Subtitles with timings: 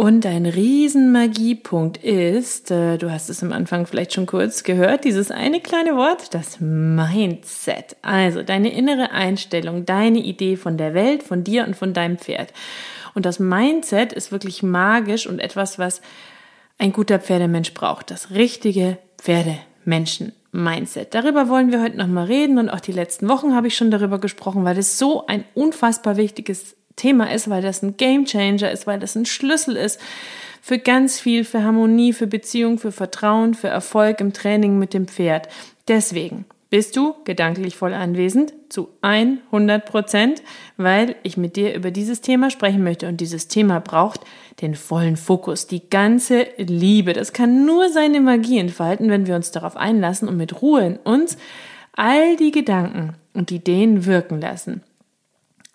[0.00, 5.30] Und ein Riesenmagiepunkt ist, äh, du hast es am Anfang vielleicht schon kurz gehört, dieses
[5.30, 7.98] eine kleine Wort, das Mindset.
[8.00, 12.54] Also deine innere Einstellung, deine Idee von der Welt, von dir und von deinem Pferd.
[13.14, 16.00] Und das Mindset ist wirklich magisch und etwas, was
[16.78, 18.10] ein guter Pferdemensch braucht.
[18.10, 20.32] Das richtige Pferdemenschen.
[20.52, 21.14] Mindset.
[21.14, 24.18] Darüber wollen wir heute nochmal reden und auch die letzten Wochen habe ich schon darüber
[24.18, 28.86] gesprochen, weil es so ein unfassbar wichtiges Thema ist, weil das ein Game Changer ist,
[28.86, 30.00] weil das ein Schlüssel ist
[30.62, 35.06] für ganz viel, für Harmonie, für Beziehung, für Vertrauen, für Erfolg im Training mit dem
[35.08, 35.48] Pferd.
[35.88, 40.42] Deswegen bist du gedanklich voll anwesend zu 100 Prozent,
[40.76, 43.08] weil ich mit dir über dieses Thema sprechen möchte.
[43.08, 44.20] Und dieses Thema braucht
[44.60, 47.12] den vollen Fokus, die ganze Liebe.
[47.12, 50.96] Das kann nur seine Magie entfalten, wenn wir uns darauf einlassen und mit Ruhe in
[50.98, 51.36] uns
[51.96, 54.82] all die Gedanken und Ideen wirken lassen.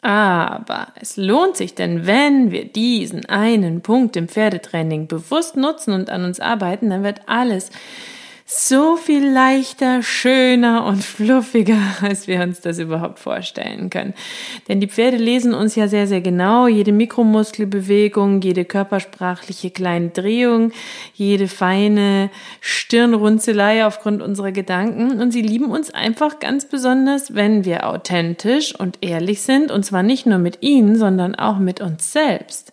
[0.06, 6.12] Aber es lohnt sich denn, wenn wir diesen einen Punkt im Pferdetraining bewusst nutzen und
[6.12, 7.72] an uns arbeiten, dann wird alles
[8.48, 14.14] so viel leichter, schöner und fluffiger, als wir uns das überhaupt vorstellen können.
[14.68, 16.68] Denn die Pferde lesen uns ja sehr, sehr genau.
[16.68, 20.72] Jede Mikromuskelbewegung, jede körpersprachliche kleine Drehung,
[21.16, 22.30] jede feine
[22.62, 25.20] Stirnrunzelei aufgrund unserer Gedanken.
[25.20, 29.72] Und sie lieben uns einfach ganz besonders, wenn wir authentisch und ehrlich sind.
[29.72, 32.72] Und zwar nicht nur mit ihnen, sondern auch mit uns selbst.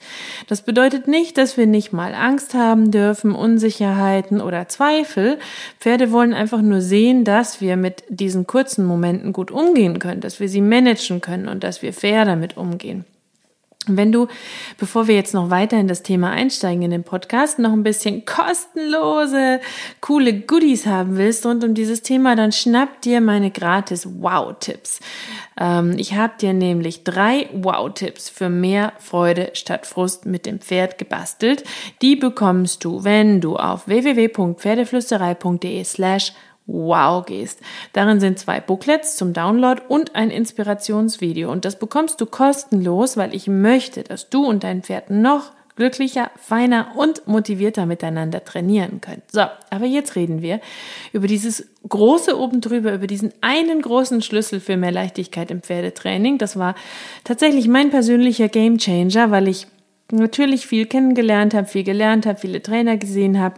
[0.49, 5.39] Das bedeutet nicht, dass wir nicht mal Angst haben dürfen, Unsicherheiten oder Zweifel,
[5.79, 10.41] Pferde wollen einfach nur sehen, dass wir mit diesen kurzen Momenten gut umgehen können, dass
[10.41, 13.05] wir sie managen können und dass wir fair damit umgehen.
[13.89, 14.29] Wenn du,
[14.79, 18.25] bevor wir jetzt noch weiter in das Thema einsteigen in den Podcast, noch ein bisschen
[18.25, 19.61] kostenlose,
[20.01, 25.01] coole Goodies haben willst rund um dieses Thema, dann schnapp dir meine gratis Wow-Tipps.
[25.59, 30.99] Ähm, ich habe dir nämlich drei Wow-Tipps für mehr Freude statt Frust mit dem Pferd
[30.99, 31.65] gebastelt.
[32.03, 36.33] Die bekommst du, wenn du auf www.pferdeflüsterei.de slash
[36.73, 37.61] Wow gehst.
[37.93, 41.51] Darin sind zwei Booklets zum Download und ein Inspirationsvideo.
[41.53, 46.31] Und das bekommst du kostenlos, weil ich möchte, dass du und dein Pferd noch glücklicher,
[46.37, 49.23] feiner und motivierter miteinander trainieren könnt.
[49.31, 50.61] So, aber jetzt reden wir
[51.13, 56.39] über dieses große oben drüber, über diesen einen großen Schlüssel für mehr Leichtigkeit im Pferdetraining.
[56.39, 56.75] Das war
[57.25, 59.67] tatsächlich mein persönlicher Game Changer, weil ich
[60.11, 63.57] natürlich viel kennengelernt habe, viel gelernt habe, viele Trainer gesehen habe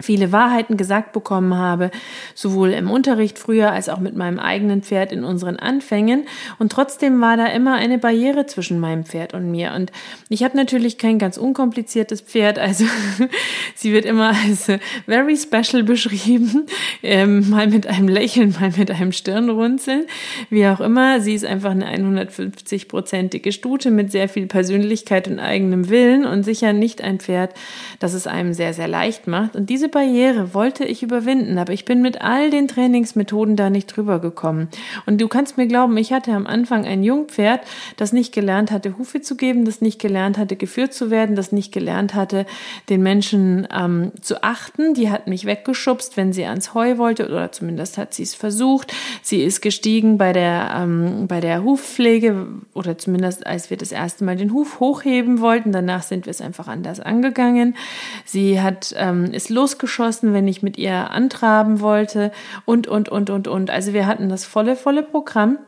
[0.00, 1.90] viele Wahrheiten gesagt bekommen habe,
[2.34, 6.26] sowohl im Unterricht früher als auch mit meinem eigenen Pferd in unseren Anfängen.
[6.58, 9.72] Und trotzdem war da immer eine Barriere zwischen meinem Pferd und mir.
[9.74, 9.92] Und
[10.28, 12.84] ich habe natürlich kein ganz unkompliziertes Pferd, also
[13.74, 14.70] sie wird immer als
[15.06, 16.66] very special beschrieben,
[17.02, 20.04] ähm, mal mit einem Lächeln, mal mit einem Stirnrunzeln,
[20.50, 21.20] wie auch immer.
[21.20, 26.72] Sie ist einfach eine 150-prozentige Stute mit sehr viel Persönlichkeit und eigenem Willen und sicher
[26.74, 27.54] nicht ein Pferd,
[27.98, 29.56] das es einem sehr, sehr leicht macht.
[29.56, 33.70] Und diese diese Barriere wollte ich überwinden, aber ich bin mit all den Trainingsmethoden da
[33.70, 34.66] nicht drüber gekommen.
[35.06, 37.60] Und du kannst mir glauben, ich hatte am Anfang ein Jungpferd,
[37.96, 41.52] das nicht gelernt hatte, Hufe zu geben, das nicht gelernt hatte, geführt zu werden, das
[41.52, 42.46] nicht gelernt hatte,
[42.88, 44.94] den Menschen ähm, zu achten.
[44.94, 48.92] Die hat mich weggeschubst, wenn sie ans Heu wollte, oder zumindest hat sie es versucht.
[49.22, 54.24] Sie ist gestiegen bei der, ähm, bei der Hufpflege, oder zumindest als wir das erste
[54.24, 55.70] Mal den Huf hochheben wollten.
[55.70, 57.76] Danach sind wir es einfach anders angegangen.
[58.24, 62.32] Sie hat, ähm, ist los losgeschossen, wenn ich mit ihr antraben wollte
[62.64, 63.70] und, und, und, und, und.
[63.70, 65.58] Also wir hatten das volle, volle Programm.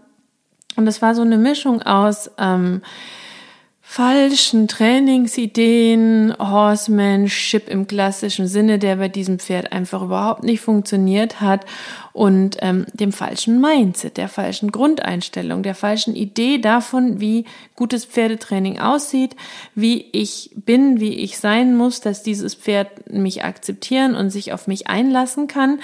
[0.77, 2.83] Und es war so eine Mischung aus ähm,
[3.91, 11.65] falschen Trainingsideen, Horsemanship im klassischen Sinne, der bei diesem Pferd einfach überhaupt nicht funktioniert hat
[12.13, 17.47] und ähm, dem falschen Mindset, der falschen Grundeinstellung, der falschen Idee davon, wie
[17.77, 19.35] gutes Pferdetraining aussieht,
[19.75, 24.67] wie ich bin, wie ich sein muss, dass dieses Pferd mich akzeptieren und sich auf
[24.67, 25.81] mich einlassen kann.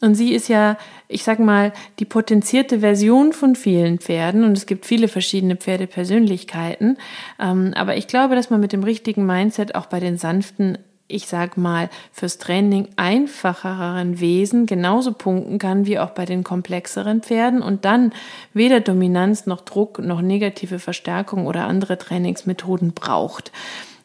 [0.00, 0.76] Und sie ist ja,
[1.08, 4.44] ich sag mal, die potenzierte Version von vielen Pferden.
[4.44, 6.98] Und es gibt viele verschiedene Pferdepersönlichkeiten.
[7.40, 10.78] Ähm, aber ich glaube, dass man mit dem richtigen Mindset auch bei den sanften
[11.08, 17.22] ich sag mal, fürs Training einfacheren Wesen genauso punkten kann wie auch bei den komplexeren
[17.22, 18.12] Pferden und dann
[18.52, 23.52] weder Dominanz noch Druck noch negative Verstärkung oder andere Trainingsmethoden braucht.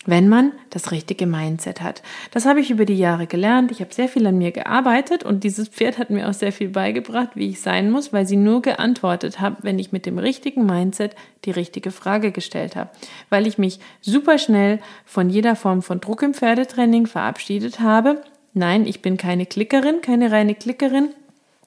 [0.06, 2.02] Wenn man das richtige Mindset hat.
[2.32, 3.72] Das habe ich über die Jahre gelernt.
[3.72, 6.70] Ich habe sehr viel an mir gearbeitet und dieses Pferd hat mir auch sehr viel
[6.70, 10.66] beigebracht, wie ich sein muss, weil sie nur geantwortet hat, wenn ich mit dem richtigen
[10.66, 11.16] Mindset
[11.46, 12.90] die richtige Frage gestellt habe.
[13.30, 18.24] Weil ich mich super schnell von jeder Form von Druck im Pferdetraining verabschiedet habe.
[18.54, 21.10] Nein, ich bin keine Klickerin, keine reine Klickerin.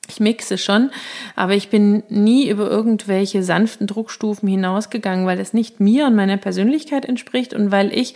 [0.08, 0.90] Ich mixe schon,
[1.34, 6.36] aber ich bin nie über irgendwelche sanften Druckstufen hinausgegangen, weil es nicht mir und meiner
[6.36, 8.14] Persönlichkeit entspricht und weil ich,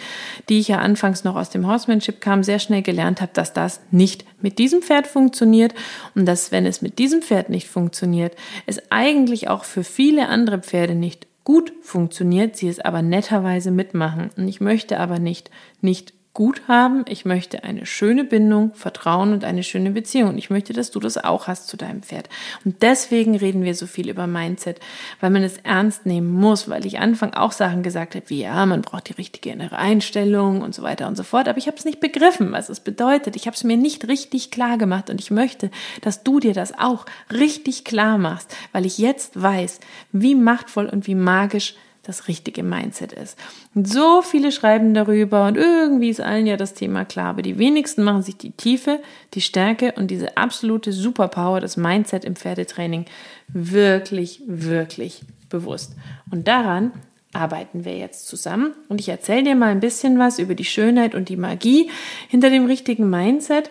[0.48, 3.80] die ich ja anfangs noch aus dem Horsemanship kam, sehr schnell gelernt habe, dass das
[3.90, 5.74] nicht mit diesem Pferd funktioniert
[6.14, 8.36] und dass, wenn es mit diesem Pferd nicht funktioniert,
[8.66, 14.28] es eigentlich auch für viele andere Pferde nicht gut funktioniert, sie es aber netterweise mitmachen.
[14.36, 15.50] Und ich möchte aber nicht,
[15.80, 17.04] nicht gut haben.
[17.08, 20.38] Ich möchte eine schöne Bindung, Vertrauen und eine schöne Beziehung.
[20.38, 22.28] Ich möchte, dass du das auch hast zu deinem Pferd.
[22.64, 24.78] Und deswegen reden wir so viel über Mindset,
[25.18, 28.64] weil man es ernst nehmen muss, weil ich Anfang auch Sachen gesagt habe, wie ja,
[28.66, 31.48] man braucht die richtige innere Einstellung und so weiter und so fort.
[31.48, 33.34] Aber ich habe es nicht begriffen, was es bedeutet.
[33.34, 36.72] Ich habe es mir nicht richtig klar gemacht und ich möchte, dass du dir das
[36.78, 39.80] auch richtig klar machst, weil ich jetzt weiß,
[40.12, 41.74] wie machtvoll und wie magisch
[42.08, 43.38] das richtige Mindset ist.
[43.74, 47.58] Und so viele schreiben darüber und irgendwie ist allen ja das Thema klar, aber die
[47.58, 49.00] wenigsten machen sich die Tiefe,
[49.34, 53.04] die Stärke und diese absolute Superpower, das Mindset im Pferdetraining
[53.48, 55.20] wirklich, wirklich
[55.50, 55.96] bewusst.
[56.30, 56.92] Und daran
[57.34, 61.14] arbeiten wir jetzt zusammen und ich erzähle dir mal ein bisschen was über die Schönheit
[61.14, 61.90] und die Magie
[62.28, 63.70] hinter dem richtigen Mindset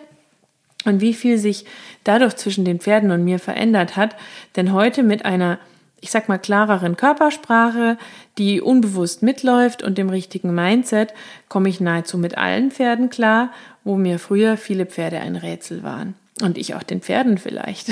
[0.84, 1.64] und wie viel sich
[2.04, 4.14] dadurch zwischen den Pferden und mir verändert hat.
[4.54, 5.58] Denn heute mit einer
[6.00, 7.98] ich sag mal, klareren Körpersprache,
[8.38, 11.12] die unbewusst mitläuft und dem richtigen Mindset,
[11.48, 13.52] komme ich nahezu mit allen Pferden klar,
[13.84, 16.14] wo mir früher viele Pferde ein Rätsel waren.
[16.40, 17.88] Und ich auch den Pferden vielleicht.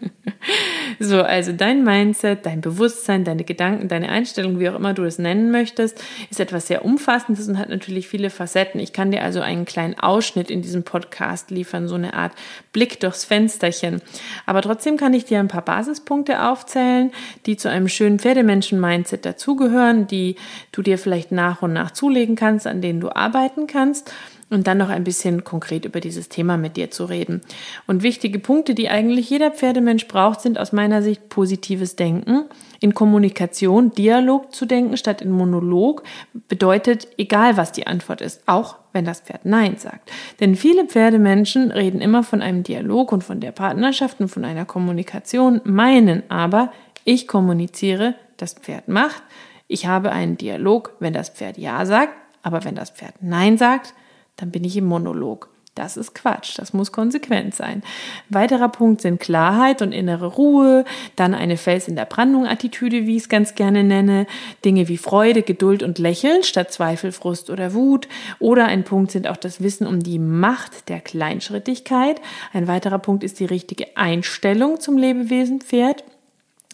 [1.00, 5.18] so, also dein Mindset, dein Bewusstsein, deine Gedanken, deine Einstellung, wie auch immer du es
[5.18, 6.00] nennen möchtest,
[6.30, 8.80] ist etwas sehr Umfassendes und hat natürlich viele Facetten.
[8.80, 12.32] Ich kann dir also einen kleinen Ausschnitt in diesem Podcast liefern, so eine Art
[12.72, 14.00] Blick durchs Fensterchen.
[14.46, 17.10] Aber trotzdem kann ich dir ein paar Basispunkte aufzählen,
[17.46, 20.36] die zu einem schönen Pferdemenschen-Mindset dazugehören, die
[20.70, 24.12] du dir vielleicht nach und nach zulegen kannst, an denen du arbeiten kannst
[24.50, 27.40] und dann noch ein bisschen konkret über dieses Thema mit dir zu reden.
[27.86, 32.44] Und wichtige Punkte, die eigentlich jeder Pferdemensch braucht, sind aus meiner Sicht positives Denken,
[32.80, 36.02] in Kommunikation, Dialog zu denken statt in Monolog,
[36.48, 40.10] bedeutet, egal was die Antwort ist, auch wenn das Pferd Nein sagt.
[40.40, 44.64] Denn viele Pferdemenschen reden immer von einem Dialog und von der Partnerschaft und von einer
[44.64, 46.72] Kommunikation, meinen aber,
[47.04, 49.22] ich kommuniziere, das Pferd macht,
[49.68, 53.94] ich habe einen Dialog, wenn das Pferd Ja sagt, aber wenn das Pferd Nein sagt,
[54.40, 55.50] dann bin ich im Monolog.
[55.76, 57.82] Das ist Quatsch, das muss konsequent sein.
[58.28, 60.84] Weiterer Punkt sind Klarheit und innere Ruhe,
[61.14, 64.26] dann eine Fels in der Brandung Attitüde, wie ich es ganz gerne nenne,
[64.64, 68.08] Dinge wie Freude, Geduld und Lächeln statt Zweifel, Frust oder Wut.
[68.40, 72.20] Oder ein Punkt sind auch das Wissen um die Macht der Kleinschrittigkeit.
[72.52, 76.02] Ein weiterer Punkt ist die richtige Einstellung zum Lebewesen Pferd.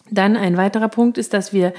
[0.09, 1.71] Dann ein weiterer Punkt ist, dass wir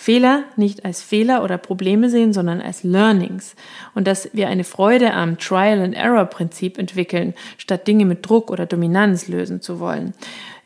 [0.00, 3.56] Fehler nicht als Fehler oder Probleme sehen, sondern als Learnings
[3.96, 8.52] und dass wir eine Freude am Trial and Error Prinzip entwickeln, statt Dinge mit Druck
[8.52, 10.14] oder Dominanz lösen zu wollen.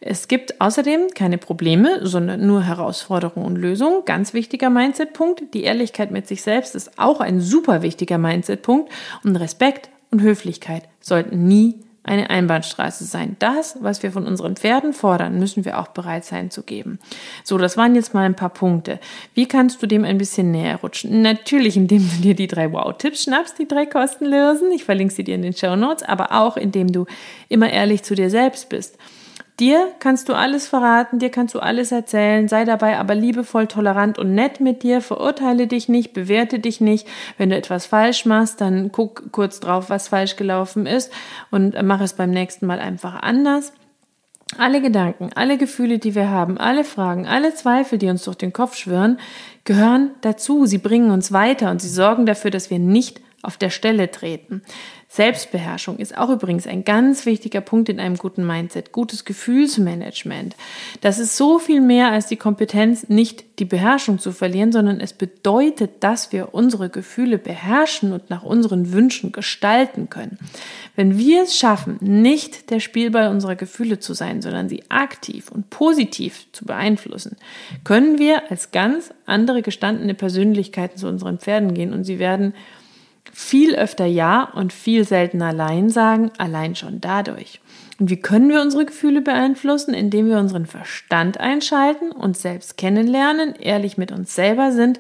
[0.01, 4.05] Es gibt außerdem keine Probleme, sondern nur Herausforderungen und Lösungen.
[4.05, 5.55] Ganz wichtiger Mindset-Punkt.
[5.55, 8.93] Die Ehrlichkeit mit sich selbst ist auch ein super wichtiger Mindset-Punkt.
[9.25, 13.37] Und Respekt und Höflichkeit sollten nie eine Einbahnstraße sein.
[13.39, 16.99] Das, was wir von unseren Pferden fordern, müssen wir auch bereit sein zu geben.
[17.45, 18.99] So, das waren jetzt mal ein paar Punkte.
[19.35, 21.23] Wie kannst du dem ein bisschen näher rutschen?
[21.23, 24.73] Natürlich, indem du dir die drei Wow-Tipps schnappst, die drei kostenlosen.
[24.73, 27.07] Ich verlinke sie dir in den Show Notes, aber auch indem du
[27.49, 28.99] immer ehrlich zu dir selbst bist.
[29.61, 34.19] Dir kannst du alles verraten, dir kannst du alles erzählen, sei dabei aber liebevoll, tolerant
[34.19, 37.07] und nett mit dir, verurteile dich nicht, bewerte dich nicht.
[37.37, 41.13] Wenn du etwas falsch machst, dann guck kurz drauf, was falsch gelaufen ist
[41.51, 43.73] und mach es beim nächsten Mal einfach anders.
[44.59, 48.53] Alle Gedanken, alle Gefühle, die wir haben, alle Fragen, alle Zweifel, die uns durch den
[48.53, 49.19] Kopf schwirren,
[49.65, 50.67] gehören dazu.
[50.67, 54.63] Sie bringen uns weiter und sie sorgen dafür, dass wir nicht auf der Stelle treten.
[55.13, 58.93] Selbstbeherrschung ist auch übrigens ein ganz wichtiger Punkt in einem guten Mindset.
[58.93, 60.57] Gutes Gefühlsmanagement.
[61.03, 65.13] Das ist so viel mehr als die Kompetenz, nicht die Beherrschung zu verlieren, sondern es
[65.13, 70.39] bedeutet, dass wir unsere Gefühle beherrschen und nach unseren Wünschen gestalten können.
[70.97, 75.69] Wenn wir es schaffen, nicht der Spielball unserer Gefühle zu sein, sondern sie aktiv und
[75.69, 77.37] positiv zu beeinflussen,
[77.85, 82.55] können wir als ganz andere gestandene Persönlichkeiten zu unseren Pferden gehen und sie werden
[83.33, 87.62] viel öfter Ja und viel seltener Nein sagen, allein schon dadurch.
[88.03, 89.95] Und wie können wir unsere Gefühle beeinflussen?
[89.95, 94.99] Indem wir unseren Verstand einschalten, uns selbst kennenlernen, ehrlich mit uns selber sind,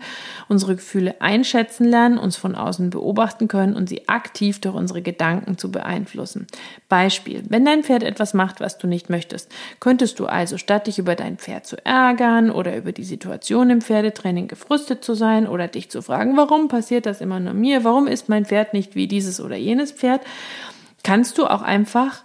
[0.48, 5.58] unsere Gefühle einschätzen lernen, uns von außen beobachten können und sie aktiv durch unsere Gedanken
[5.58, 6.46] zu beeinflussen.
[6.88, 9.50] Beispiel, wenn dein Pferd etwas macht, was du nicht möchtest,
[9.80, 13.80] könntest du also statt dich über dein Pferd zu ärgern oder über die Situation im
[13.80, 18.06] Pferdetraining gefrustet zu sein oder dich zu fragen, warum passiert das immer nur mir, warum
[18.06, 20.20] ist mein Pferd nicht wie dieses oder jenes Pferd,
[21.02, 22.22] kannst du auch einfach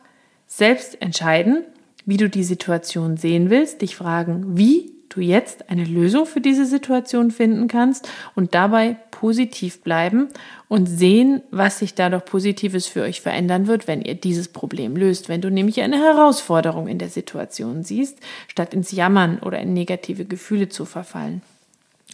[0.47, 1.63] selbst entscheiden,
[2.05, 6.65] wie du die Situation sehen willst, dich fragen, wie du jetzt eine Lösung für diese
[6.65, 10.29] Situation finden kannst und dabei positiv bleiben
[10.67, 15.29] und sehen, was sich dadurch Positives für euch verändern wird, wenn ihr dieses Problem löst.
[15.29, 20.25] Wenn du nämlich eine Herausforderung in der Situation siehst, statt ins Jammern oder in negative
[20.25, 21.41] Gefühle zu verfallen.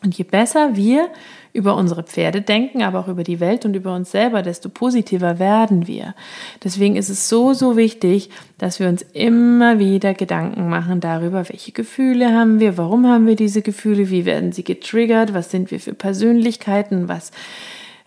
[0.03, 1.09] Und je besser wir
[1.53, 5.37] über unsere Pferde denken, aber auch über die Welt und über uns selber, desto positiver
[5.37, 6.15] werden wir.
[6.63, 11.71] Deswegen ist es so, so wichtig, dass wir uns immer wieder Gedanken machen darüber, welche
[11.71, 15.79] Gefühle haben wir, warum haben wir diese Gefühle, wie werden sie getriggert, was sind wir
[15.79, 17.31] für Persönlichkeiten, was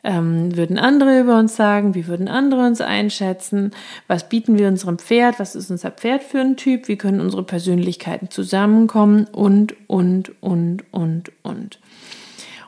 [0.06, 3.72] ähm, würden andere über uns sagen, wie würden andere uns einschätzen,
[4.06, 7.42] was bieten wir unserem Pferd, was ist unser Pferd für ein Typ, wie können unsere
[7.42, 11.78] Persönlichkeiten zusammenkommen und, und, und, und, und.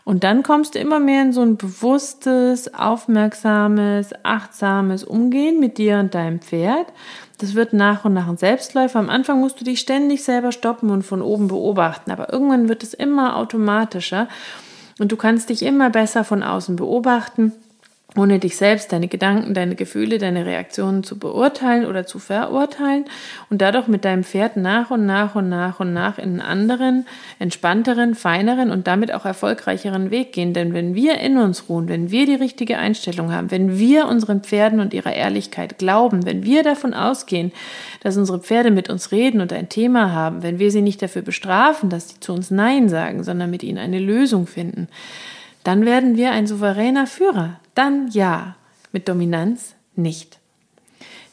[0.08, 5.98] Und dann kommst du immer mehr in so ein bewusstes, aufmerksames, achtsames Umgehen mit dir
[5.98, 6.86] und deinem Pferd.
[7.36, 9.00] Das wird nach und nach ein Selbstläufer.
[9.00, 12.82] Am Anfang musst du dich ständig selber stoppen und von oben beobachten, aber irgendwann wird
[12.84, 14.28] es immer automatischer
[14.98, 17.52] und du kannst dich immer besser von außen beobachten
[18.16, 23.04] ohne dich selbst, deine Gedanken, deine Gefühle, deine Reaktionen zu beurteilen oder zu verurteilen
[23.50, 27.06] und dadurch mit deinem Pferd nach und nach und nach und nach in einen anderen,
[27.38, 30.54] entspannteren, feineren und damit auch erfolgreicheren Weg gehen.
[30.54, 34.40] Denn wenn wir in uns ruhen, wenn wir die richtige Einstellung haben, wenn wir unseren
[34.40, 37.52] Pferden und ihrer Ehrlichkeit glauben, wenn wir davon ausgehen,
[38.00, 41.22] dass unsere Pferde mit uns reden und ein Thema haben, wenn wir sie nicht dafür
[41.22, 44.88] bestrafen, dass sie zu uns Nein sagen, sondern mit ihnen eine Lösung finden,
[45.64, 47.60] dann werden wir ein souveräner Führer.
[47.74, 48.56] Dann ja,
[48.92, 50.38] mit Dominanz nicht.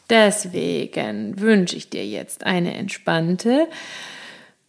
[0.10, 3.67] Deswegen wünsche ich dir jetzt eine entspannte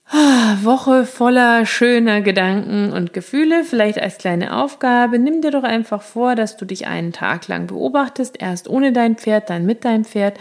[0.09, 3.65] ah, Woche voller schöner Gedanken und Gefühle.
[3.65, 5.19] Vielleicht als kleine Aufgabe.
[5.19, 8.41] Nimm dir doch einfach vor, dass du dich einen Tag lang beobachtest.
[8.41, 10.39] Erst ohne dein Pferd, dann mit deinem Pferd.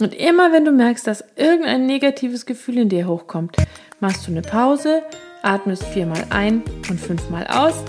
[0.00, 3.56] Und immer wenn du merkst, dass irgendein negatives Gefühl in dir hochkommt,
[4.00, 5.02] machst du eine Pause,
[5.42, 7.84] atmest viermal ein und fünfmal aus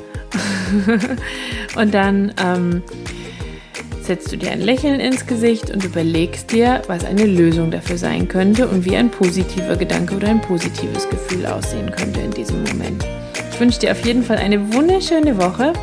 [1.75, 2.83] und dann ähm,
[4.01, 8.27] setzt du dir ein Lächeln ins Gesicht und überlegst dir, was eine Lösung dafür sein
[8.27, 13.05] könnte und wie ein positiver Gedanke oder ein positives Gefühl aussehen könnte in diesem Moment.
[13.51, 15.73] Ich wünsche dir auf jeden Fall eine wunderschöne Woche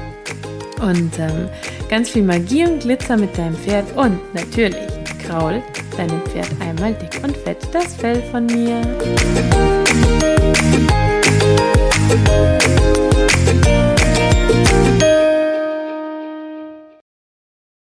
[0.81, 1.49] und ähm,
[1.88, 4.76] ganz viel Magie und Glitzer mit deinem Pferd und natürlich
[5.26, 5.62] kraul
[5.97, 8.83] deinem Pferd einmal dick und fett das Fell von mir.